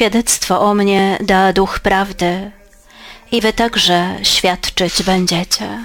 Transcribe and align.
Świadectwo 0.00 0.60
o 0.60 0.74
mnie 0.74 1.18
da 1.20 1.52
duch 1.52 1.80
prawdy 1.80 2.50
i 3.32 3.40
wy 3.40 3.52
także 3.52 4.18
świadczyć 4.22 5.02
będziecie. 5.02 5.84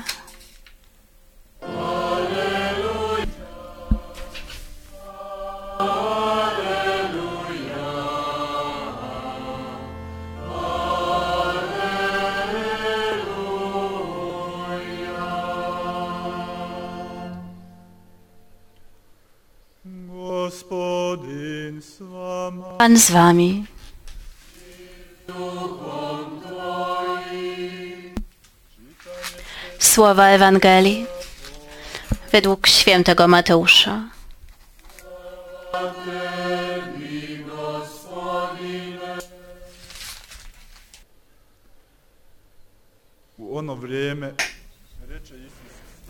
Pan 22.78 22.98
z 22.98 23.12
wami. 23.12 23.75
Słowa 29.96 30.28
Ewangelii 30.28 31.06
według 32.32 32.68
świętego 32.68 33.28
Mateusza. 33.28 34.04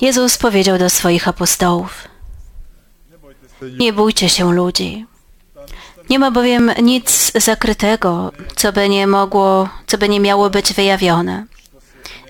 Jezus 0.01 0.37
powiedział 0.37 0.77
do 0.77 0.89
swoich 0.89 1.27
apostołów: 1.27 2.07
Nie 3.79 3.93
bójcie 3.93 4.29
się 4.29 4.53
ludzi. 4.53 5.05
Nie 6.09 6.19
ma 6.19 6.31
bowiem 6.31 6.71
nic 6.81 7.31
zakrytego, 7.43 8.31
co 8.55 8.73
by 8.73 8.89
nie 8.89 9.07
mogło, 9.07 9.69
co 9.87 9.97
by 9.97 10.09
nie 10.09 10.19
miało 10.19 10.49
być 10.49 10.73
wyjawione, 10.73 11.45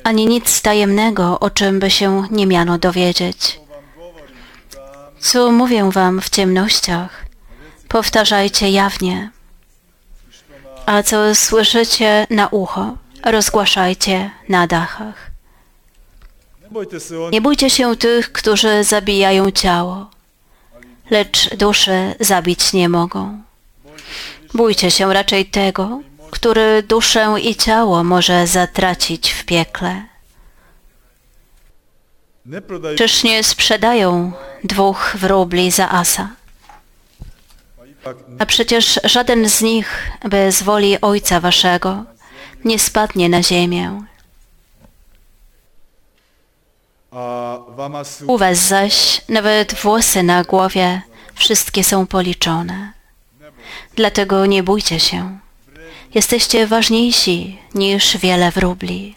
ani 0.06 0.26
nic 0.28 0.62
tajemnego, 0.62 1.40
o 1.40 1.50
czym 1.50 1.80
by 1.80 1.92
się 1.92 2.28
nie 2.32 2.48
miano 2.48 2.78
dowiedzieć. 2.78 3.60
Co 5.20 5.52
mówię 5.52 5.90
wam 5.92 6.22
w 6.22 6.30
ciemnościach, 6.30 7.26
powtarzajcie 7.88 8.70
jawnie, 8.70 9.30
a 10.86 11.04
co 11.04 11.36
słyszycie 11.36 12.28
na 12.30 12.48
ucho, 12.48 12.98
rozgłaszajcie 13.24 14.32
na 14.50 14.68
dachach. 14.68 15.32
Nie 17.32 17.42
bójcie 17.42 17.70
się 17.70 17.96
tych, 17.96 18.32
którzy 18.32 18.84
zabijają 18.84 19.52
ciało, 19.52 20.10
lecz 21.10 21.56
duszy 21.56 22.16
zabić 22.20 22.74
nie 22.74 22.90
mogą. 22.90 23.42
Bójcie 24.54 24.92
się 24.92 25.14
raczej 25.14 25.46
tego, 25.46 26.02
który 26.36 26.84
duszę 26.84 27.36
i 27.42 27.56
ciało 27.56 28.04
może 28.04 28.48
zatracić 28.48 29.32
w 29.32 29.46
piekle. 29.46 30.04
Czyż 32.98 33.24
nie 33.24 33.44
sprzedają 33.44 34.32
dwóch 34.64 35.16
wróbli 35.20 35.72
za 35.72 35.90
asa? 35.90 36.30
A 38.40 38.46
przecież 38.46 39.00
żaden 39.04 39.50
z 39.50 39.62
nich 39.62 40.12
bez 40.30 40.64
woli 40.64 41.02
Ojca 41.02 41.40
Waszego 41.40 42.04
nie 42.66 42.80
spadnie 42.80 43.30
na 43.30 43.44
ziemię. 43.44 44.02
U 48.28 48.38
Was 48.38 48.58
zaś 48.58 49.22
nawet 49.30 49.74
włosy 49.74 50.24
na 50.24 50.44
głowie 50.44 51.02
wszystkie 51.34 51.84
są 51.84 52.08
policzone. 52.08 52.92
Dlatego 53.96 54.46
nie 54.46 54.64
bójcie 54.64 55.00
się. 55.00 55.45
Jesteście 56.16 56.68
ważniejsi 56.68 57.58
niż 57.74 58.18
wiele 58.18 58.52
wróbli. 58.52 59.16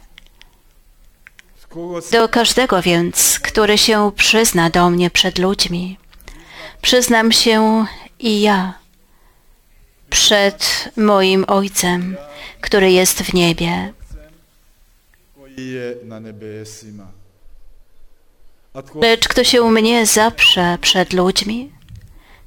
Do 2.12 2.28
każdego 2.28 2.82
więc, 2.82 3.38
który 3.42 3.78
się 3.78 4.12
przyzna 4.16 4.70
do 4.70 4.90
mnie 4.90 5.10
przed 5.10 5.38
ludźmi, 5.38 5.98
przyznam 6.82 7.32
się 7.32 7.86
i 8.18 8.40
ja 8.40 8.78
przed 10.10 10.88
moim 10.96 11.44
Ojcem, 11.48 12.16
który 12.60 12.92
jest 12.92 13.22
w 13.22 13.34
niebie. 13.34 13.92
Lecz 18.94 19.28
kto 19.28 19.44
się 19.44 19.70
mnie 19.70 20.06
zaprze 20.06 20.78
przed 20.80 21.12
ludźmi, 21.12 21.72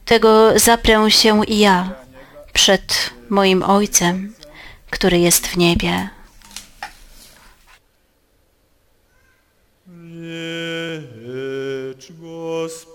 tego 0.05 0.59
zaprę 0.59 1.11
się 1.11 1.45
i 1.45 1.59
ja 1.59 1.95
przed 2.53 3.09
moim 3.29 3.63
Ojcem, 3.63 4.33
który 4.91 5.19
jest 5.19 5.47
w 5.47 5.57
niebie. 5.57 6.09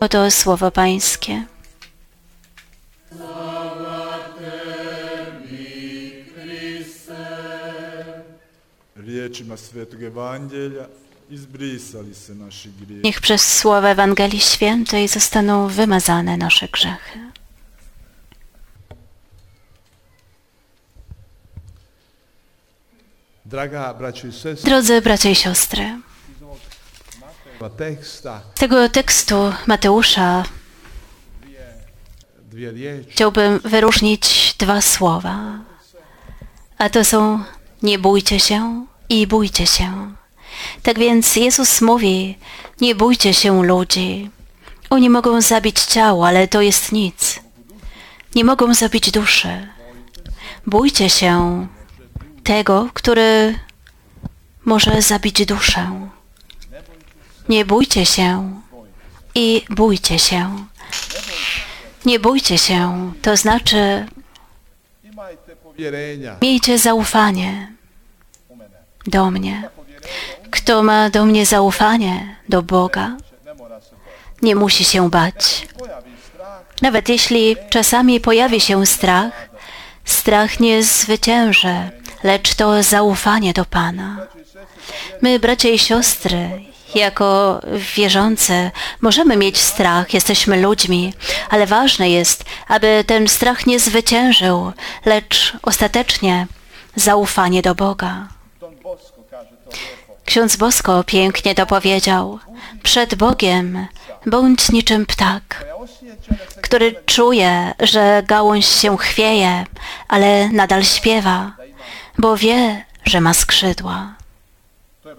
Oto 0.01 0.31
słowo 0.31 0.71
Pańskie. 0.71 1.47
Riječima 8.97 9.56
svetog 9.56 10.03
evanđelja 10.03 10.87
izbrisali 11.31 12.15
se 12.15 12.35
naši 12.35 12.71
grijeh. 12.81 13.05
Niech 13.05 13.21
przez 13.21 13.59
słowo 13.59 13.89
Ewangelii 13.89 14.41
Świętej 14.41 15.09
zostaną 15.09 15.69
wymazane 15.69 16.37
nasze 16.37 16.69
grzechy. 16.69 17.19
Drodzy 24.65 25.01
bracia 25.01 25.31
i 25.31 25.34
siostry, 25.34 26.01
z 28.03 28.59
tego 28.59 28.89
tekstu 28.89 29.53
Mateusza 29.67 30.45
chciałbym 33.11 33.59
wyróżnić 33.59 34.55
dwa 34.59 34.81
słowa. 34.81 35.59
A 36.79 36.89
to 36.89 37.05
są 37.05 37.45
nie 37.83 37.99
bójcie 37.99 38.41
się 38.41 38.87
i 39.09 39.27
bójcie 39.27 39.67
się. 39.67 40.15
Tak 40.83 40.99
więc 40.99 41.37
Jezus 41.37 41.81
mówi, 41.81 42.39
nie 42.81 42.95
bójcie 42.95 43.35
się 43.35 43.62
ludzi. 43.67 44.31
Oni 44.91 45.11
mogą 45.11 45.41
zabić 45.41 45.81
ciało, 45.81 46.27
ale 46.27 46.49
to 46.49 46.61
jest 46.61 46.93
nic. 46.93 47.41
Nie 48.35 48.45
mogą 48.45 48.75
zabić 48.75 49.11
duszy. 49.11 49.69
Bójcie 50.67 51.11
się 51.11 51.67
tego, 52.47 52.89
który 52.95 53.59
może 54.65 55.03
zabić 55.03 55.47
duszę. 55.47 56.09
Nie 57.49 57.65
bójcie 57.65 58.07
się 58.07 58.61
i 59.34 59.65
bójcie 59.71 60.19
się. 60.19 60.67
Nie 62.05 62.19
bójcie 62.21 62.59
się, 62.59 63.12
to 63.23 63.37
znaczy 63.37 64.06
miejcie 66.43 66.79
zaufanie 66.79 67.73
do 69.06 69.31
mnie. 69.31 69.71
Kto 70.51 70.83
ma 70.83 71.11
do 71.11 71.25
mnie 71.25 71.47
zaufanie, 71.47 72.37
do 72.49 72.62
Boga, 72.62 73.17
nie 74.43 74.55
musi 74.56 74.85
się 74.85 75.11
bać. 75.11 75.69
Nawet 76.82 77.09
jeśli 77.09 77.56
czasami 77.70 78.20
pojawi 78.20 78.61
się 78.61 78.87
strach, 78.87 79.49
strach 80.05 80.61
nie 80.61 80.82
zwycięży, 80.82 81.91
lecz 82.26 82.55
to 82.55 82.82
zaufanie 82.82 83.52
do 83.52 83.64
Pana. 83.64 84.26
My, 85.23 85.38
bracia 85.38 85.69
i 85.69 85.78
siostry, 85.78 86.50
jako 86.94 87.61
wierzący, 87.96 88.70
możemy 89.00 89.37
mieć 89.37 89.58
strach, 89.58 90.14
jesteśmy 90.14 90.61
ludźmi, 90.61 91.14
ale 91.50 91.67
ważne 91.67 92.11
jest, 92.11 92.44
aby 92.69 93.05
ten 93.06 93.28
strach 93.28 93.67
nie 93.67 93.81
zwyciężył, 93.81 94.73
lecz 95.05 95.52
ostatecznie 95.62 96.46
zaufanie 96.96 97.62
do 97.62 97.75
Boga. 97.75 98.29
Ksiądz 100.25 100.56
Bosko 100.56 101.05
pięknie 101.05 101.55
to 101.55 101.67
powiedział. 101.67 102.38
Przed 102.82 103.14
Bogiem 103.14 103.87
bądź 104.26 104.72
niczym 104.72 105.06
ptak, 105.06 105.64
który 106.62 106.94
czuje, 107.06 107.75
że 107.81 108.22
gałąź 108.26 108.67
się 108.67 108.96
chwieje, 108.96 109.64
ale 110.08 110.49
nadal 110.49 110.84
śpiewa, 110.84 111.56
bo 112.19 112.37
wie, 112.37 112.85
że 113.05 113.21
ma 113.21 113.35
skrzydła. 113.35 114.15
to 115.03 115.15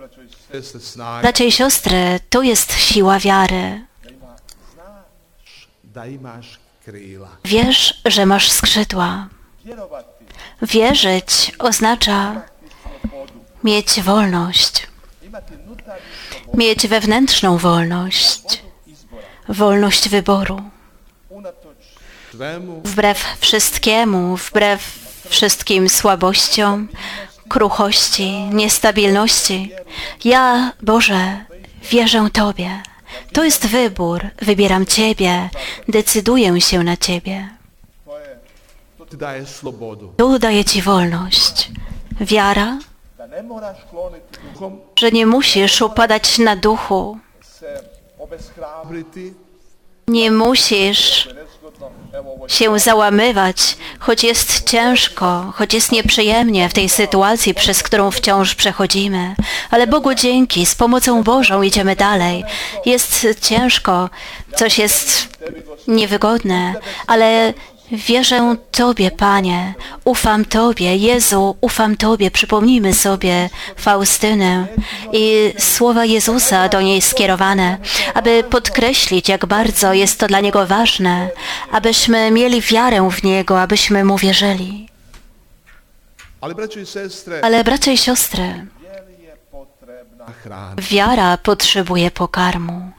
braćo 1.22 1.44
i 1.44 1.52
siostry, 1.52 2.20
tu 2.30 2.44
jest 2.44 2.74
siła 2.74 3.20
wiary. 3.20 3.86
Wiesz, 7.46 8.02
że 8.06 8.26
masz 8.26 8.52
skrzydła. 8.52 9.28
Wierzyć 10.62 11.52
oznacza 11.60 12.42
mieć 13.64 14.02
wolność, 14.02 14.88
mieć 16.54 16.88
wewnętrzną 16.88 17.58
wolność, 17.58 18.64
wolność 19.50 20.10
wyboru. 20.10 20.62
Wbrew 22.84 23.38
wszystkiemu, 23.40 24.38
wbrew 24.38 25.07
wszystkim 25.30 25.90
słabościom, 25.90 26.88
kruchości, 27.50 28.32
niestabilności. 28.32 29.72
Ja, 30.24 30.72
Boże, 30.82 31.46
wierzę 31.92 32.30
Tobie. 32.34 32.82
To 33.34 33.44
jest 33.44 33.68
wybór. 33.68 34.22
Wybieram 34.42 34.86
Ciebie. 34.86 35.50
Decyduję 35.88 36.62
się 36.62 36.84
na 36.84 36.98
Ciebie. 36.98 37.50
Daje. 39.18 39.46
Tu 40.18 40.40
daję 40.40 40.66
Ci 40.66 40.82
wolność. 40.82 41.72
Wiara, 42.22 42.78
że 45.00 45.12
nie 45.12 45.26
musisz 45.26 45.82
upadać 45.82 46.38
na 46.38 46.56
duchu. 46.56 47.18
Nie 50.08 50.32
musisz 50.32 51.30
się 52.48 52.80
załamywać, 52.80 53.78
choć 54.00 54.24
jest 54.24 54.70
ciężko, 54.70 55.54
choć 55.56 55.74
jest 55.74 55.92
nieprzyjemnie 55.92 56.70
w 56.70 56.74
tej 56.74 56.90
sytuacji, 56.90 57.54
przez 57.54 57.84
którą 57.84 58.12
wciąż 58.12 58.56
przechodzimy. 58.56 59.36
Ale 59.72 59.88
Bogu 59.88 60.14
dzięki, 60.14 60.66
z 60.66 60.76
pomocą 60.76 61.24
Bożą 61.24 61.62
idziemy 61.62 61.96
dalej. 61.96 62.44
Jest 62.86 63.28
ciężko, 63.42 64.10
coś 64.56 64.78
jest 64.80 65.28
niewygodne, 65.88 66.76
ale 67.08 67.54
wierzę 67.92 68.56
Tobie, 68.72 69.12
Panie, 69.12 69.74
ufam 70.06 70.46
Tobie, 70.46 70.96
Jezu, 70.96 71.58
ufam 71.62 71.98
Tobie. 71.98 72.32
Przypomnijmy 72.32 72.94
sobie 72.94 73.50
Faustynę 73.76 74.68
i 75.14 75.54
słowa 75.60 76.06
Jezusa 76.06 76.70
do 76.70 76.82
niej 76.82 77.02
skierowane, 77.02 77.78
aby 78.14 78.44
podkreślić, 78.44 79.30
jak 79.30 79.46
bardzo 79.46 79.94
jest 79.94 80.20
to 80.20 80.28
dla 80.28 80.40
Niego 80.40 80.68
ważne, 80.68 81.30
abyśmy 81.72 82.32
mieli 82.32 82.62
wiarę 82.62 83.10
w 83.12 83.24
Niego, 83.24 83.62
abyśmy 83.62 84.04
Mu 84.04 84.18
wierzyli. 84.18 84.90
Ale 87.42 87.64
bracia 87.64 87.92
i 87.92 87.98
siostry, 87.98 88.66
wiara 90.78 91.38
potrzebuje 91.38 92.12
pokarmu. 92.12 92.92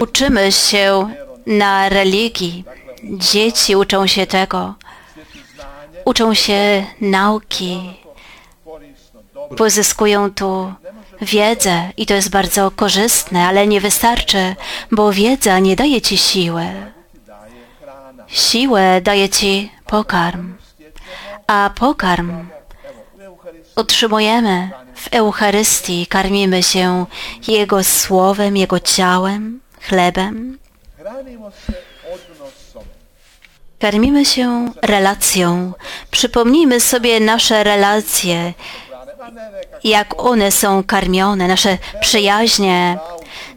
Uczymy 0.00 0.52
się 0.52 1.14
na 1.46 1.88
religii. 1.88 2.64
Dzieci 3.10 3.76
uczą 3.76 4.06
się 4.06 4.26
tego. 4.26 4.74
Uczą 6.04 6.34
się 6.34 6.86
nauki. 7.00 7.94
Pozyskują 9.56 10.30
tu 10.30 10.72
wiedzę 11.20 11.90
i 11.96 12.06
to 12.06 12.14
jest 12.14 12.30
bardzo 12.30 12.70
korzystne, 12.70 13.46
ale 13.46 13.66
nie 13.66 13.80
wystarczy, 13.80 14.56
bo 14.92 15.12
wiedza 15.12 15.58
nie 15.58 15.76
daje 15.76 16.00
ci 16.00 16.18
siły. 16.18 16.66
Siłę 18.26 19.00
daje 19.00 19.28
ci 19.28 19.72
pokarm, 19.86 20.54
a 21.46 21.70
pokarm 21.74 22.46
otrzymujemy 23.76 24.70
w 24.94 25.08
Eucharystii, 25.14 26.06
karmimy 26.06 26.62
się 26.62 27.06
Jego 27.48 27.84
słowem, 27.84 28.56
Jego 28.56 28.80
ciałem, 28.80 29.60
chlebem. 29.80 30.58
Karmimy 33.78 34.24
się 34.24 34.70
relacją. 34.82 35.72
Przypomnijmy 36.10 36.80
sobie 36.80 37.20
nasze 37.20 37.64
relacje, 37.64 38.54
jak 39.84 40.22
one 40.22 40.52
są 40.52 40.84
karmione, 40.84 41.48
nasze 41.48 41.78
przyjaźnie, 42.00 42.98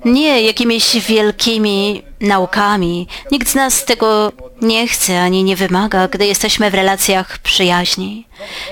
nie 0.06 0.42
jakimiś 0.42 1.06
wielkimi 1.06 2.04
naukami. 2.22 3.08
Nikt 3.32 3.50
z 3.50 3.56
nas 3.56 3.86
tego 3.86 4.32
nie 4.62 4.88
chce 4.88 5.22
ani 5.22 5.44
nie 5.44 5.56
wymaga, 5.56 6.08
gdy 6.08 6.26
jesteśmy 6.26 6.72
w 6.72 6.74
relacjach 6.76 7.38
przyjaźni. 7.38 8.28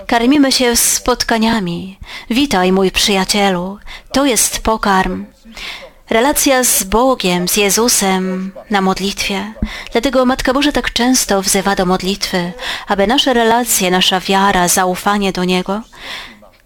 Karmimy 0.08 0.52
się 0.52 0.76
spotkaniami. 0.76 2.00
Witaj, 2.30 2.72
mój 2.72 2.92
przyjacielu. 2.92 3.80
To 4.12 4.26
jest 4.26 4.60
pokarm. 4.60 5.26
Relacja 6.10 6.64
z 6.64 6.84
Bogiem, 6.84 7.48
z 7.48 7.58
Jezusem 7.58 8.52
na 8.70 8.82
modlitwie. 8.82 9.54
Dlatego 9.92 10.26
Matka 10.26 10.54
Boża 10.54 10.72
tak 10.72 10.94
często 10.94 11.42
wzywa 11.42 11.76
do 11.76 11.86
modlitwy, 11.86 12.52
aby 12.88 13.08
nasze 13.08 13.34
relacje, 13.34 13.92
nasza 13.92 14.20
wiara, 14.20 14.68
zaufanie 14.68 15.32
do 15.32 15.44
Niego 15.44 15.82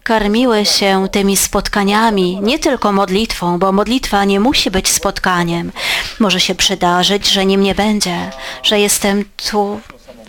karmiły 0.02 0.66
się 0.66 1.08
tymi 1.12 1.36
spotkaniami, 1.36 2.40
nie 2.42 2.58
tylko 2.58 2.92
modlitwą, 2.92 3.58
bo 3.58 3.72
modlitwa 3.72 4.24
nie 4.24 4.40
musi 4.40 4.70
być 4.70 4.88
spotkaniem. 4.88 5.72
Może 6.18 6.40
się 6.40 6.54
przydarzyć, 6.54 7.28
że 7.28 7.46
nim 7.46 7.62
nie 7.62 7.74
będzie, 7.74 8.30
że 8.62 8.80
jestem 8.80 9.24
tu, 9.50 9.80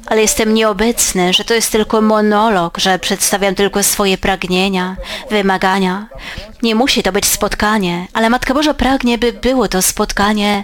ale 0.05 0.21
jestem 0.21 0.53
nieobecny, 0.53 1.33
że 1.33 1.43
to 1.43 1.53
jest 1.53 1.71
tylko 1.71 2.01
monolog, 2.01 2.77
że 2.77 2.99
przedstawiam 2.99 3.55
tylko 3.55 3.83
swoje 3.83 4.17
pragnienia, 4.17 4.95
wymagania. 5.29 6.07
Nie 6.63 6.75
musi 6.75 7.03
to 7.03 7.11
być 7.11 7.25
spotkanie, 7.25 8.07
ale 8.13 8.29
Matka 8.29 8.53
Boża 8.53 8.73
pragnie, 8.73 9.17
by 9.17 9.33
było 9.33 9.67
to 9.67 9.81
spotkanie 9.81 10.63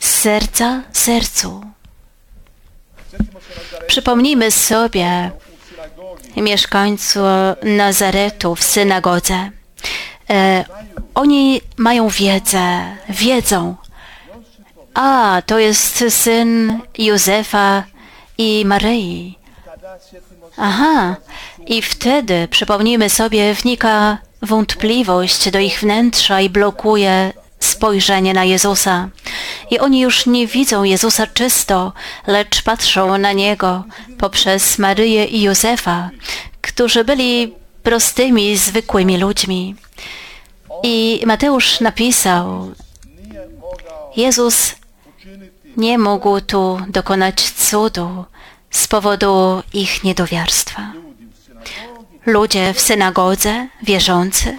z 0.00 0.10
serca 0.10 0.82
sercu. 0.92 1.62
Przypomnijmy 3.86 4.50
sobie 4.50 5.30
mieszkańców 6.36 7.22
Nazaretu 7.62 8.54
w 8.54 8.62
synagodze. 8.62 9.50
E, 10.30 10.64
oni 11.14 11.60
mają 11.76 12.08
wiedzę, 12.08 12.96
wiedzą. 13.08 13.76
A, 14.94 15.42
to 15.46 15.58
jest 15.58 16.04
syn 16.08 16.80
Józefa 16.98 17.84
i 18.42 18.64
Maryi. 18.64 19.38
Aha, 20.56 21.16
i 21.66 21.82
wtedy, 21.82 22.48
przypomnijmy 22.50 23.10
sobie, 23.10 23.54
wnika 23.54 24.18
wątpliwość 24.42 25.50
do 25.50 25.58
ich 25.58 25.80
wnętrza 25.80 26.40
i 26.40 26.50
blokuje 26.50 27.32
spojrzenie 27.60 28.34
na 28.34 28.44
Jezusa. 28.44 29.08
I 29.70 29.78
oni 29.78 30.00
już 30.00 30.26
nie 30.26 30.46
widzą 30.46 30.84
Jezusa 30.84 31.26
czysto, 31.26 31.92
lecz 32.26 32.62
patrzą 32.62 33.18
na 33.18 33.32
Niego 33.32 33.84
poprzez 34.18 34.78
Maryję 34.78 35.24
i 35.24 35.42
Józefa, 35.42 36.10
którzy 36.60 37.04
byli 37.04 37.54
prostymi, 37.82 38.56
zwykłymi 38.56 39.18
ludźmi. 39.18 39.76
I 40.82 41.22
Mateusz 41.26 41.80
napisał, 41.80 42.72
Jezus 44.16 44.74
nie 45.76 45.98
mógł 45.98 46.40
tu 46.40 46.80
dokonać 46.88 47.50
cudu 47.50 48.24
z 48.72 48.88
powodu 48.88 49.62
ich 49.72 50.04
niedowiarstwa. 50.04 50.92
Ludzie 52.26 52.74
w 52.74 52.80
synagodze, 52.80 53.68
wierzący, 53.82 54.58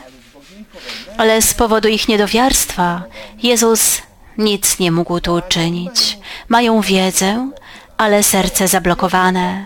ale 1.18 1.42
z 1.42 1.54
powodu 1.54 1.88
ich 1.88 2.08
niedowiarstwa 2.08 3.04
Jezus 3.44 4.02
nic 4.38 4.80
nie 4.80 4.92
mógł 4.92 5.20
tu 5.20 5.34
uczynić. 5.34 6.18
Mają 6.50 6.82
wiedzę, 6.82 7.52
ale 7.98 8.24
serce 8.24 8.68
zablokowane. 8.68 9.66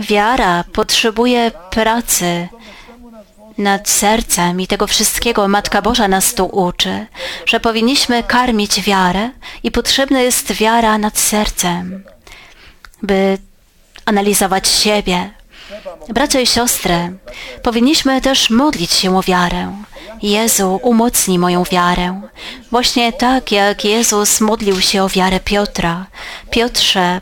Wiara 0.00 0.64
potrzebuje 0.72 1.50
pracy 1.70 2.48
nad 3.58 3.88
sercem 3.88 4.60
i 4.60 4.66
tego 4.66 4.86
wszystkiego 4.86 5.48
Matka 5.48 5.82
Boża 5.82 6.08
nas 6.08 6.34
tu 6.34 6.46
uczy, 6.46 7.06
że 7.46 7.60
powinniśmy 7.60 8.22
karmić 8.22 8.82
wiarę 8.82 9.30
i 9.62 9.70
potrzebna 9.70 10.20
jest 10.20 10.52
wiara 10.52 10.98
nad 10.98 11.18
sercem, 11.18 12.04
by 13.02 13.38
analizować 14.10 14.68
siebie. 14.68 15.30
Bracia 16.08 16.40
i 16.40 16.46
siostry, 16.46 17.18
powinniśmy 17.62 18.20
też 18.20 18.50
modlić 18.50 18.92
się 18.92 19.16
o 19.18 19.22
wiarę. 19.22 19.76
Jezu, 20.22 20.80
umocnij 20.82 21.38
moją 21.38 21.64
wiarę. 21.64 22.20
Właśnie 22.70 23.12
tak, 23.12 23.52
jak 23.52 23.84
Jezus 23.84 24.40
modlił 24.40 24.80
się 24.80 25.02
o 25.02 25.08
wiarę 25.08 25.40
Piotra. 25.40 26.06
Piotrze, 26.50 27.20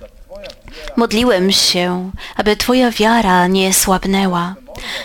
modliłem 0.96 1.52
się, 1.52 2.10
aby 2.36 2.56
Twoja 2.56 2.90
wiara 2.90 3.46
nie 3.46 3.74
słabnęła. 3.74 4.54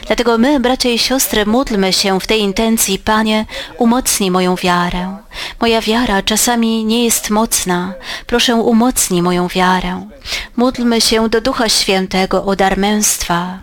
Dlatego 0.08 0.38
my, 0.38 0.60
bracia 0.60 0.90
i 0.90 1.00
siostry, 1.00 1.46
módlmy 1.46 1.94
się 1.94 2.20
w 2.20 2.28
tej 2.28 2.42
intencji, 2.42 3.00
Panie, 3.00 3.46
umocnij 3.78 4.32
moją 4.32 4.56
wiarę. 4.56 5.18
Moja 5.62 5.82
wiara 5.82 6.22
czasami 6.22 6.86
nie 6.86 7.04
jest 7.04 7.30
mocna. 7.30 7.94
Proszę, 8.28 8.56
umocnij 8.56 9.22
moją 9.22 9.48
wiarę. 9.48 10.10
Módlmy 10.56 11.02
się 11.02 11.30
do 11.30 11.42
Ducha 11.42 11.70
Świętego 11.70 12.46
o 12.46 12.56
dar 12.56 12.78
męstwa. 12.78 13.60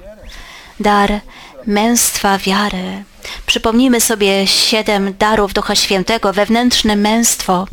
Dar 0.80 1.20
męstwa 1.66 2.38
wiary. 2.38 3.04
Przypomnijmy 3.46 4.00
sobie 4.00 4.46
siedem 4.46 5.14
darów 5.18 5.52
Ducha 5.52 5.74
Świętego, 5.74 6.32
wewnętrzne 6.32 6.96
męstwo 6.96 7.66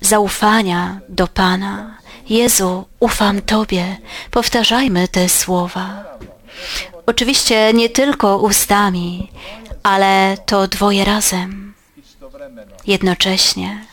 zaufania 0.00 1.00
do 1.08 1.26
Pana. 1.26 1.98
Jezu, 2.28 2.84
ufam 3.00 3.42
Tobie. 3.42 3.96
Powtarzajmy 4.30 5.08
te 5.08 5.28
słowa. 5.28 6.04
Oczywiście 7.06 7.72
nie 7.72 7.88
tylko 7.88 8.38
ustami, 8.38 9.30
ale 9.82 10.36
to 10.46 10.68
dwoje 10.68 11.04
razem, 11.04 11.74
jednocześnie. 12.86 13.86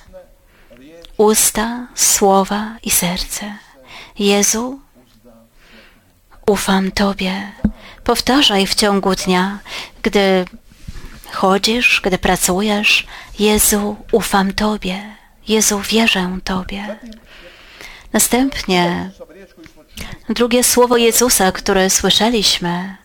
Usta, 1.18 1.88
słowa 1.96 2.76
i 2.84 2.92
serce. 2.92 3.58
Jezu, 4.20 4.80
ufam 6.48 6.92
Tobie. 6.92 7.52
Powtarzaj 8.04 8.68
w 8.68 8.76
ciągu 8.76 9.16
dnia, 9.16 9.60
gdy 10.02 10.46
chodzisz, 11.32 12.02
gdy 12.04 12.18
pracujesz. 12.18 13.08
Jezu, 13.40 13.96
ufam 14.12 14.54
Tobie. 14.54 15.16
Jezu, 15.48 15.80
wierzę 15.80 16.38
Tobie. 16.44 17.00
Następnie 18.14 19.12
drugie 20.30 20.63
słowo 20.63 20.98
Jezusa, 20.98 21.51
które 21.51 21.89
słyszeliśmy, 21.89 22.98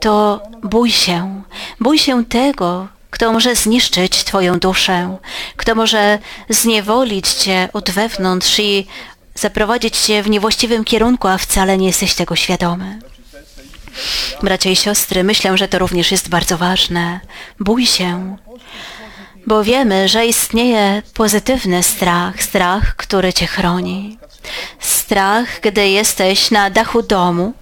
to 0.00 0.42
bój 0.62 0.90
się. 0.90 1.42
Bój 1.80 1.98
się 1.98 2.24
tego, 2.24 2.88
kto 3.10 3.32
może 3.32 3.54
zniszczyć 3.54 4.24
Twoją 4.24 4.58
duszę, 4.58 5.16
kto 5.56 5.74
może 5.74 6.18
zniewolić 6.48 7.28
Cię 7.28 7.68
od 7.72 7.90
wewnątrz 7.90 8.58
i 8.58 8.86
zaprowadzić 9.34 9.98
Cię 9.98 10.22
w 10.22 10.30
niewłaściwym 10.30 10.84
kierunku, 10.84 11.28
a 11.28 11.38
wcale 11.38 11.78
nie 11.78 11.86
jesteś 11.86 12.14
tego 12.14 12.36
świadomy. 12.36 12.98
Bracia 14.42 14.70
i 14.70 14.76
siostry, 14.76 15.24
myślę, 15.24 15.58
że 15.58 15.68
to 15.68 15.78
również 15.78 16.12
jest 16.12 16.28
bardzo 16.28 16.58
ważne. 16.58 17.20
Bój 17.60 17.86
się, 17.86 18.36
bo 19.46 19.64
wiemy, 19.64 20.08
że 20.08 20.26
istnieje 20.26 21.02
pozytywny 21.14 21.82
strach, 21.82 22.42
strach, 22.42 22.96
który 22.96 23.32
Cię 23.32 23.46
chroni. 23.46 24.18
Strach, 24.78 25.60
gdy 25.60 25.88
jesteś 25.88 26.50
na 26.50 26.70
dachu 26.70 27.02
domu, 27.02 27.52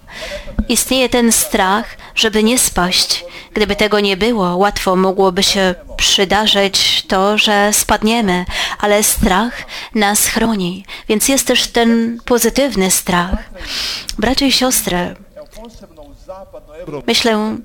istnieje 0.69 1.09
ten 1.09 1.31
strach, 1.31 1.97
żeby 2.15 2.43
nie 2.43 2.59
spaść. 2.59 3.25
Gdyby 3.53 3.75
tego 3.75 3.99
nie 3.99 4.17
było, 4.17 4.57
łatwo 4.57 4.95
mogłoby 4.95 5.43
się 5.43 5.75
przydarzyć 5.97 7.03
to, 7.07 7.37
że 7.37 7.73
spadniemy, 7.73 8.45
ale 8.79 9.03
strach 9.03 9.53
nas 9.95 10.25
chroni, 10.25 10.85
więc 11.09 11.29
jest 11.29 11.47
też 11.47 11.67
ten 11.67 12.19
pozytywny 12.25 12.91
strach. 12.91 13.49
Bracia 14.17 14.45
i 14.45 14.51
siostry, 14.51 15.15
myślę, 17.07 17.57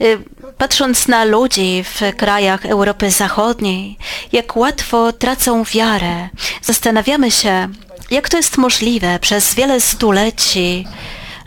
y, 0.00 0.18
patrząc 0.58 1.08
na 1.08 1.24
ludzi 1.24 1.84
w 1.84 2.16
krajach 2.16 2.66
Europy 2.66 3.10
Zachodniej, 3.10 3.98
jak 4.32 4.56
łatwo 4.56 5.12
tracą 5.12 5.64
wiarę, 5.64 6.28
zastanawiamy 6.62 7.30
się, 7.30 7.68
jak 8.14 8.28
to 8.28 8.36
jest 8.36 8.56
możliwe 8.56 9.18
przez 9.18 9.54
wiele 9.54 9.80
stuleci. 9.80 10.86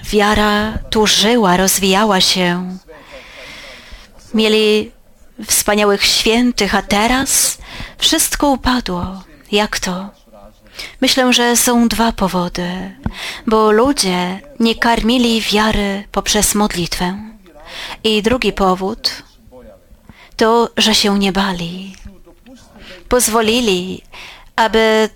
Wiara 0.03 0.73
tu 0.89 1.07
żyła, 1.07 1.57
rozwijała 1.57 2.21
się. 2.21 2.77
Mieli 4.33 4.91
wspaniałych 5.47 6.05
świętych, 6.05 6.75
a 6.75 6.81
teraz 6.81 7.57
wszystko 7.97 8.47
upadło. 8.49 9.23
Jak 9.51 9.79
to? 9.79 10.09
Myślę, 11.01 11.33
że 11.33 11.57
są 11.57 11.87
dwa 11.87 12.11
powody, 12.11 12.95
bo 13.47 13.71
ludzie 13.71 14.39
nie 14.59 14.75
karmili 14.75 15.41
wiary 15.41 16.03
poprzez 16.11 16.55
modlitwę. 16.55 17.17
I 18.03 18.21
drugi 18.21 18.53
powód 18.53 19.23
to, 20.35 20.69
że 20.77 20.95
się 20.95 21.19
nie 21.19 21.31
bali. 21.31 21.95
Pozwolili, 23.09 24.01
aby 24.55 25.09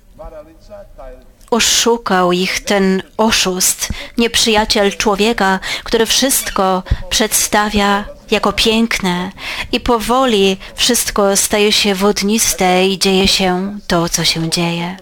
oszukał 1.51 2.31
ich 2.31 2.59
ten 2.63 3.03
oszust, 3.17 3.89
nieprzyjaciel 4.17 4.97
człowieka, 4.97 5.59
który 5.83 6.05
wszystko 6.05 6.83
przedstawia 7.09 8.05
jako 8.31 8.53
piękne 8.53 9.31
i 9.71 9.79
powoli 9.79 10.57
wszystko 10.75 11.37
staje 11.37 11.71
się 11.71 11.95
wodniste 11.95 12.87
i 12.87 12.99
dzieje 12.99 13.27
się 13.27 13.79
to, 13.87 14.09
co 14.09 14.23
się 14.23 14.49
dzieje. 14.49 14.97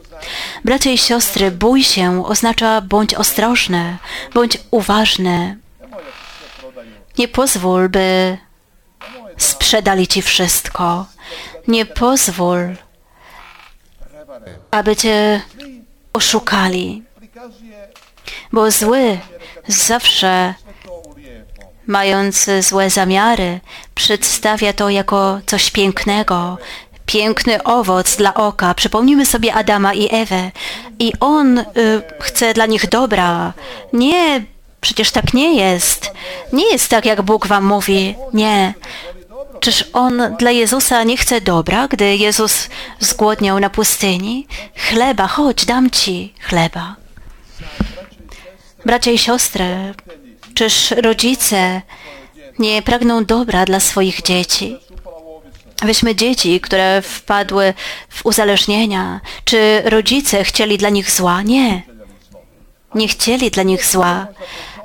Bracia 0.65 0.89
i 0.89 0.97
siostry, 0.97 1.51
bój 1.51 1.83
się 1.83 2.25
oznacza 2.25 2.81
bądź 2.81 3.13
ostrożny, 3.13 3.97
bądź 4.33 4.57
uważny. 4.71 5.57
Nie 7.17 7.27
pozwól, 7.27 7.89
by 7.89 8.37
sprzedali 9.37 10.07
ci 10.07 10.21
wszystko. 10.21 11.05
Nie 11.67 11.85
pozwól, 11.85 12.75
aby 14.71 14.95
cię 14.95 15.41
oszukali, 16.13 17.03
bo 18.51 18.71
zły 18.71 19.19
zawsze 19.67 20.53
mając 21.87 22.49
złe 22.59 22.89
zamiary, 22.89 23.59
przedstawia 23.95 24.73
to 24.73 24.89
jako 24.89 25.39
coś 25.45 25.71
pięknego, 25.71 26.57
piękny 27.05 27.63
owoc 27.63 28.15
dla 28.15 28.33
oka. 28.33 28.73
Przypomnijmy 28.73 29.25
sobie 29.25 29.53
Adama 29.53 29.93
i 29.93 30.15
Ewę. 30.15 30.51
I 30.99 31.13
on 31.19 31.57
y, 31.57 31.65
chce 32.19 32.53
dla 32.53 32.65
nich 32.65 32.89
dobra. 32.89 33.53
Nie, 33.93 34.43
przecież 34.81 35.11
tak 35.11 35.33
nie 35.33 35.55
jest. 35.55 36.11
Nie 36.53 36.71
jest 36.71 36.89
tak, 36.89 37.05
jak 37.05 37.21
Bóg 37.21 37.47
wam 37.47 37.65
mówi. 37.65 38.15
Nie. 38.33 38.73
Czyż 39.59 39.83
on 39.93 40.21
dla 40.39 40.51
Jezusa 40.51 41.03
nie 41.03 41.17
chce 41.17 41.41
dobra, 41.41 41.87
gdy 41.87 42.15
Jezus 42.15 42.69
zgłodniał 42.99 43.59
na 43.59 43.69
pustyni? 43.69 44.47
Chleba, 44.75 45.27
chodź, 45.27 45.65
dam 45.65 45.89
ci 45.89 46.33
chleba. 46.41 46.95
Bracia 48.85 49.11
i 49.11 49.17
siostry, 49.17 49.93
czyż 50.53 50.91
rodzice 50.91 51.81
nie 52.59 52.81
pragną 52.81 53.25
dobra 53.25 53.65
dla 53.65 53.79
swoich 53.79 54.21
dzieci? 54.21 54.77
Weźmy 55.81 56.15
dzieci, 56.15 56.61
które 56.61 57.01
wpadły 57.01 57.73
w 58.09 58.25
uzależnienia. 58.25 59.19
Czy 59.45 59.81
rodzice 59.85 60.43
chcieli 60.43 60.77
dla 60.77 60.89
nich 60.89 61.11
zła? 61.11 61.41
Nie. 61.41 61.81
Nie 62.95 63.07
chcieli 63.07 63.51
dla 63.51 63.63
nich 63.63 63.85
zła, 63.85 64.27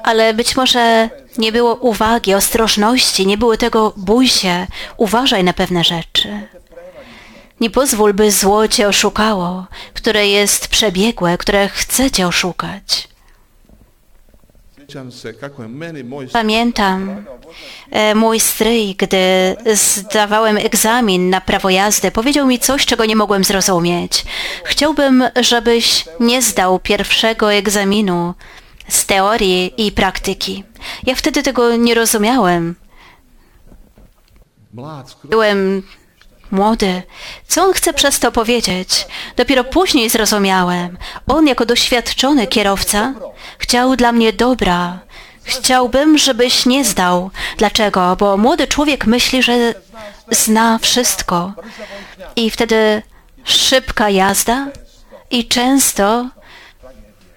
ale 0.02 0.35
być 0.35 0.57
może 0.57 1.11
nie 1.38 1.53
było 1.53 1.75
uwagi, 1.75 2.35
ostrożności, 2.35 3.26
nie 3.26 3.38
było 3.38 3.57
tego 3.57 3.93
bój 3.97 4.29
się, 4.29 4.67
uważaj 4.97 5.45
na 5.45 5.53
pewne 5.53 5.85
rzeczy. 5.85 6.49
Nie 7.61 7.71
pozwól, 7.71 8.14
by 8.14 8.31
zło 8.31 8.69
cię 8.69 8.88
oszukało, 8.88 9.67
które 9.95 10.29
jest 10.29 10.69
przebiegłe, 10.69 11.38
które 11.38 11.69
chce 11.69 12.11
cię 12.11 12.26
oszukać. 12.26 13.09
Pamiętam 16.33 17.25
e, 17.91 18.14
mój 18.14 18.41
stryj, 18.41 18.95
gdy 18.95 19.57
zdawałem 19.75 20.57
egzamin 20.57 21.31
na 21.31 21.41
prawo 21.41 21.71
jazdy, 21.71 22.11
powiedział 22.11 22.47
mi 22.47 22.59
coś, 22.59 22.87
czego 22.87 23.05
nie 23.05 23.17
mogłem 23.17 23.45
zrozumieć. 23.45 24.25
Chciałbym, 24.64 25.25
żebyś 25.41 26.05
nie 26.21 26.43
zdał 26.43 26.79
pierwszego 26.79 27.53
egzaminu 27.53 28.35
z 28.88 29.07
teorii 29.07 29.87
i 29.87 29.93
praktyki. 29.93 30.64
Ja 31.07 31.14
wtedy 31.14 31.43
tego 31.43 31.76
nie 31.76 31.95
rozumiałem. 31.95 32.75
Byłem 35.25 35.83
młody. 36.50 37.03
Co 37.49 37.64
on 37.64 37.73
chce 37.73 37.93
przez 37.93 38.21
to 38.21 38.33
powiedzieć? 38.33 39.07
Dopiero 39.37 39.64
później 39.64 40.11
zrozumiałem. 40.11 40.99
On 41.26 41.47
jako 41.47 41.67
doświadczony 41.67 42.47
kierowca 42.47 43.14
chciał 43.59 43.97
dla 43.97 44.12
mnie 44.12 44.33
dobra. 44.33 44.99
Chciałbym, 45.45 46.19
żebyś 46.19 46.67
nie 46.67 46.85
zdał. 46.85 47.31
Dlaczego? 47.59 48.17
Bo 48.17 48.37
młody 48.37 48.67
człowiek 48.67 49.07
myśli, 49.07 49.43
że 49.43 49.75
zna 50.31 50.79
wszystko. 50.79 51.53
I 52.37 52.50
wtedy 52.50 53.03
szybka 53.45 54.11
jazda 54.11 54.69
i 55.31 55.49
często 55.49 56.29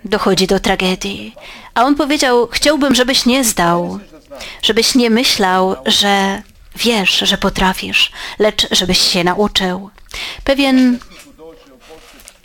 dochodzi 0.05 0.47
do 0.47 0.59
tragedii. 0.59 1.35
A 1.73 1.83
on 1.83 1.95
powiedział, 1.95 2.47
chciałbym, 2.51 2.95
żebyś 2.95 3.25
nie 3.25 3.43
zdał, 3.43 3.99
żebyś 4.61 4.95
nie 4.95 5.09
myślał, 5.09 5.75
że 5.85 6.41
wiesz, 6.75 7.19
że 7.19 7.37
potrafisz, 7.37 8.11
lecz 8.39 8.67
żebyś 8.71 8.99
się 8.99 9.23
nauczył. 9.23 9.89
Pewien 10.43 10.99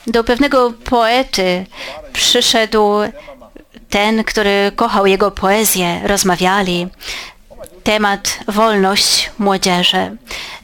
do 0.07 0.25
pewnego 0.25 0.73
poety 0.85 1.67
przyszedł 2.13 2.89
ten, 3.91 4.25
który 4.25 4.73
kochał 4.77 5.07
jego 5.07 5.31
poezję, 5.31 6.01
rozmawiali 6.05 6.89
temat 7.83 8.39
wolność 8.49 9.31
młodzieży. 9.39 10.17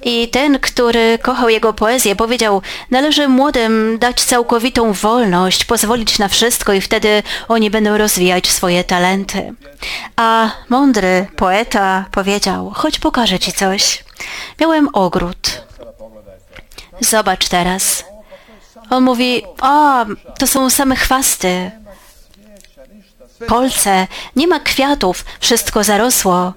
I 0.09 0.29
ten, 0.29 0.59
który 0.59 1.19
kochał 1.19 1.49
jego 1.49 1.73
poezję, 1.73 2.17
powiedział, 2.17 2.63
należy 2.91 3.29
młodym 3.29 3.99
dać 3.99 4.25
całkowitą 4.25 4.93
wolność, 4.93 5.65
pozwolić 5.65 6.19
na 6.19 6.29
wszystko 6.29 6.73
i 6.73 6.81
wtedy 6.81 7.23
oni 7.49 7.71
będą 7.71 7.99
rozwijać 7.99 8.47
swoje 8.47 8.85
talenty. 8.85 9.55
A 10.17 10.51
mądry 10.69 11.27
poeta 11.37 12.05
powiedział, 12.11 12.71
chodź 12.75 12.99
pokażę 12.99 13.39
ci 13.39 13.53
coś. 13.53 14.05
Miałem 14.61 14.89
ogród. 14.93 15.65
Zobacz 17.01 17.49
teraz. 17.49 18.05
On 18.91 19.05
mówi, 19.05 19.43
o, 19.61 20.07
to 20.39 20.47
są 20.47 20.71
same 20.71 20.97
chwasty, 20.97 21.71
kolce, 23.49 24.07
nie 24.37 24.47
ma 24.47 24.61
kwiatów, 24.61 25.25
wszystko 25.41 25.85
zarosło. 25.85 26.53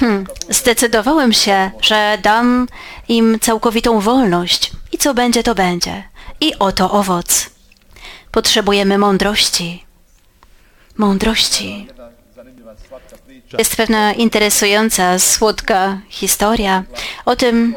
Hmm, 0.00 0.26
zdecydowałem 0.50 1.32
się, 1.32 1.70
że 1.80 2.18
dam 2.22 2.68
im 3.08 3.40
całkowitą 3.40 4.00
wolność 4.00 4.72
i 4.92 4.98
co 4.98 5.14
będzie, 5.14 5.42
to 5.42 5.54
będzie. 5.54 6.02
I 6.40 6.58
oto 6.58 6.90
owoc. 6.90 7.50
Potrzebujemy 8.32 8.98
mądrości. 8.98 9.84
mądrości. 10.96 11.88
Jest 13.58 13.76
pewna 13.76 14.12
interesująca, 14.12 15.18
słodka 15.18 15.98
historia 16.08 16.84
o 17.24 17.36
tym, 17.36 17.76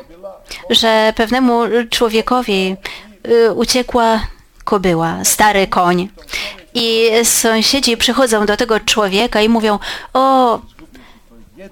że 0.70 1.14
pewnemu 1.16 1.62
człowiekowi 1.90 2.76
y, 3.28 3.54
uciekła 3.54 4.22
kobyła, 4.64 5.26
stary 5.26 5.68
koń. 5.68 6.10
I 6.74 7.10
sąsiedzi 7.24 7.98
przychodzą 7.98 8.46
do 8.46 8.58
tego 8.58 8.80
człowieka 8.80 9.42
i 9.42 9.50
mówią: 9.50 9.80
O, 10.14 10.60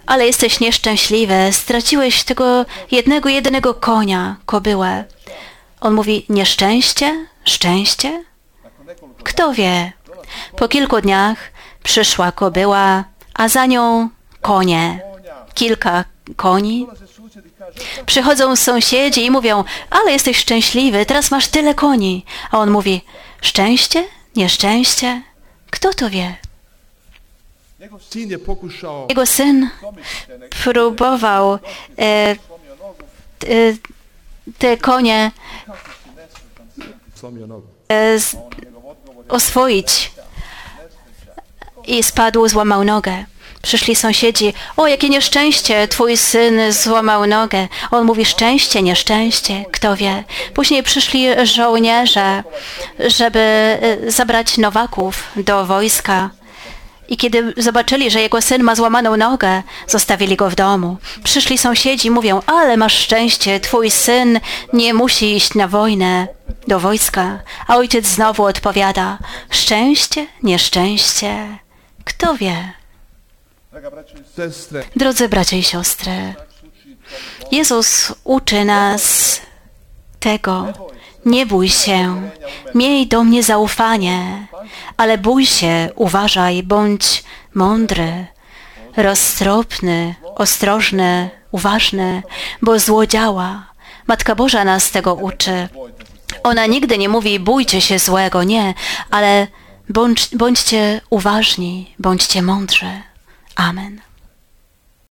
ale 0.06 0.26
jesteś 0.26 0.60
nieszczęśliwy, 0.60 1.50
straciłeś 1.52 2.24
tego 2.24 2.66
jednego, 2.92 3.30
jedynego 3.30 3.74
konia, 3.74 4.36
kobyłę. 4.46 5.04
On 5.82 5.94
mówi: 5.94 6.26
Nieszczęście? 6.30 7.28
Szczęście? 7.46 8.24
Kto 9.24 9.54
wie? 9.54 9.92
Po 10.58 10.68
kilku 10.68 11.02
dniach 11.02 11.38
przyszła 11.84 12.32
kobyła, 12.32 13.04
a 13.34 13.48
za 13.50 13.66
nią 13.66 14.10
konie. 14.42 15.02
Kilka 15.54 16.04
koni. 16.36 16.88
Przychodzą 18.06 18.56
sąsiedzi 18.56 19.26
i 19.26 19.32
mówią, 19.32 19.64
ale 19.90 20.12
jesteś 20.12 20.38
szczęśliwy, 20.38 21.06
teraz 21.06 21.32
masz 21.32 21.48
tyle 21.48 21.74
koni. 21.74 22.26
A 22.52 22.60
on 22.60 22.72
mówi, 22.72 23.02
szczęście? 23.42 24.04
Nieszczęście? 24.36 25.22
Kto 25.72 25.94
to 25.94 26.10
wie? 26.10 26.36
Jego 29.10 29.26
syn 29.26 29.70
próbował 30.64 31.54
e, 31.54 31.60
e, 32.00 32.36
te 34.58 34.78
konie 34.78 35.32
e, 37.90 38.20
z, 38.20 38.36
oswoić 39.30 40.12
i 41.88 42.04
spadł, 42.04 42.48
złamał 42.48 42.84
nogę. 42.84 43.26
Przyszli 43.62 43.96
sąsiedzi, 43.96 44.54
o 44.78 44.88
jakie 44.88 45.10
nieszczęście, 45.10 45.88
twój 45.88 46.18
syn 46.18 46.74
złamał 46.74 47.26
nogę. 47.26 47.68
On 47.92 48.06
mówi 48.06 48.26
szczęście, 48.26 48.82
nieszczęście, 48.82 49.66
kto 49.72 49.96
wie. 49.96 50.24
Później 50.54 50.84
przyszli 50.84 51.28
żołnierze, 51.44 52.44
żeby 53.00 53.40
e, 53.40 54.12
zabrać 54.12 54.58
Nowaków 54.58 55.24
do 55.36 55.66
wojska. 55.66 56.30
I 57.08 57.18
kiedy 57.18 57.54
zobaczyli, 57.58 58.12
że 58.12 58.22
jego 58.22 58.42
syn 58.42 58.64
ma 58.64 58.76
złamaną 58.76 59.18
nogę, 59.18 59.64
zostawili 59.88 60.36
go 60.36 60.50
w 60.50 60.56
domu. 60.56 60.98
Przyszli 61.24 61.58
sąsiedzi, 61.58 62.12
mówią, 62.12 62.42
ale 62.46 62.78
masz 62.78 62.98
szczęście, 62.98 63.60
twój 63.60 63.92
syn 63.92 64.40
nie 64.74 64.94
musi 64.94 65.36
iść 65.36 65.54
na 65.54 65.68
wojnę, 65.68 66.28
do 66.68 66.80
wojska. 66.80 67.40
A 67.68 67.76
ojciec 67.76 68.06
znowu 68.06 68.44
odpowiada, 68.44 69.18
szczęście, 69.50 70.28
nieszczęście, 70.44 71.58
kto 72.04 72.36
wie. 72.36 72.74
I 74.96 75.00
Drodzy 75.00 75.30
bracia 75.30 75.58
i 75.58 75.64
siostry, 75.64 76.34
Jezus 77.52 78.14
uczy 78.24 78.66
nas 78.66 79.42
tego, 80.20 80.74
nie 81.26 81.46
bój 81.46 81.70
się, 81.70 82.30
miej 82.76 83.08
do 83.08 83.24
mnie 83.24 83.44
zaufanie, 83.44 84.48
ale 84.98 85.18
bój 85.18 85.46
się, 85.46 85.90
uważaj, 85.96 86.64
bądź 86.64 87.24
mądry, 87.54 88.26
roztropny, 88.98 90.16
ostrożny, 90.36 91.30
uważny, 91.52 92.24
bo 92.62 92.80
zło 92.80 93.08
działa. 93.08 93.68
Matka 94.08 94.36
Boża 94.36 94.64
nas 94.64 94.92
tego 94.92 95.16
uczy. 95.16 95.70
Ona 96.44 96.66
nigdy 96.66 96.98
nie 96.98 97.10
mówi 97.10 97.40
bójcie 97.40 97.82
się 97.82 98.00
złego, 98.00 98.44
nie, 98.44 98.74
ale 99.12 99.48
bądź, 99.90 100.36
bądźcie 100.36 101.02
uważni, 101.10 101.96
bądźcie 102.00 102.42
mądrzy. 102.42 103.02
Amen. 103.56 104.02